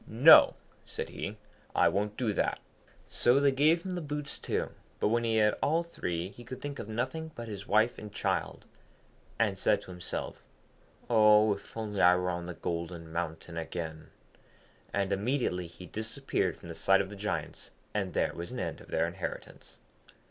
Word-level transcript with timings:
'No,' 0.07 0.55
said 0.83 1.09
he; 1.09 1.37
'I 1.75 1.89
won't 1.89 2.17
do 2.17 2.33
that.' 2.33 2.57
So 3.07 3.39
they 3.39 3.51
gave 3.51 3.83
him 3.83 3.91
the 3.91 4.01
boots 4.01 4.39
too; 4.39 4.69
but 4.99 5.09
when 5.09 5.23
he 5.23 5.35
had 5.35 5.53
all 5.61 5.83
three 5.83 6.29
he 6.29 6.43
could 6.43 6.59
think 6.59 6.79
of 6.79 6.89
nothing 6.89 7.29
but 7.35 7.47
his 7.47 7.67
wife 7.67 7.99
and 7.99 8.11
child, 8.11 8.65
and 9.37 9.59
said 9.59 9.79
to 9.81 9.91
himself, 9.91 10.41
'Oh, 11.07 11.53
if 11.53 11.77
only 11.77 12.01
I 12.01 12.15
were 12.15 12.31
on 12.31 12.47
the 12.47 12.55
Golden 12.55 13.11
Mountain 13.13 13.57
again!' 13.59 14.09
and 14.91 15.13
immediately 15.13 15.67
he 15.67 15.85
disappeared 15.85 16.57
from 16.57 16.69
the 16.69 16.73
sight 16.73 17.01
of 17.01 17.11
the 17.11 17.15
Giants, 17.15 17.69
and 17.93 18.15
there 18.15 18.33
was 18.33 18.51
an 18.51 18.59
end 18.59 18.81
of 18.81 18.87
their 18.87 19.05
inheritance. 19.07 19.77